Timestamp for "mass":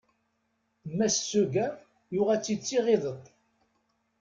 0.97-1.17